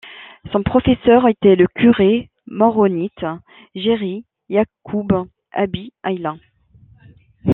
Son 0.51 0.63
professeur 0.63 1.27
était 1.27 1.55
le 1.55 1.67
curé 1.67 2.31
maronite 2.47 3.23
Geries 3.75 4.25
Yacoub 4.49 5.07
Abi 5.51 5.93
Hayla. 6.03 6.37